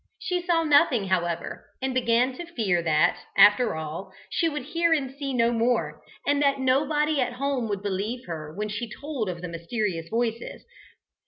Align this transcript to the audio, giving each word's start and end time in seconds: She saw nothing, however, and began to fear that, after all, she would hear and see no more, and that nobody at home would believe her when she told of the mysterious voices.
She 0.17 0.41
saw 0.41 0.63
nothing, 0.63 1.09
however, 1.09 1.67
and 1.79 1.93
began 1.93 2.33
to 2.33 2.45
fear 2.47 2.81
that, 2.81 3.19
after 3.37 3.75
all, 3.75 4.11
she 4.31 4.49
would 4.49 4.63
hear 4.63 4.91
and 4.91 5.13
see 5.15 5.31
no 5.31 5.51
more, 5.51 6.01
and 6.25 6.41
that 6.41 6.59
nobody 6.59 7.21
at 7.21 7.33
home 7.33 7.69
would 7.69 7.83
believe 7.83 8.25
her 8.25 8.51
when 8.51 8.67
she 8.69 8.89
told 8.89 9.29
of 9.29 9.43
the 9.43 9.47
mysterious 9.47 10.09
voices. 10.09 10.65